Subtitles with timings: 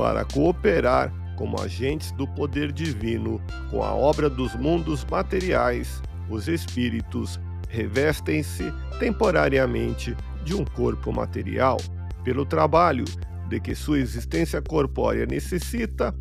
[0.00, 3.38] Para cooperar como agentes do poder divino
[3.70, 6.00] com a obra dos mundos materiais,
[6.30, 11.76] os espíritos revestem-se temporariamente de um corpo material.
[12.24, 13.04] Pelo trabalho
[13.50, 16.16] de que sua existência corpórea necessita,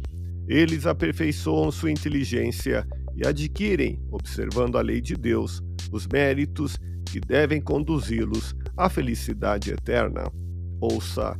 [0.46, 7.62] eles aperfeiçoam sua inteligência e adquirem, observando a lei de Deus, os méritos que devem
[7.62, 10.30] conduzi-los à felicidade eterna.
[10.82, 11.40] Ouça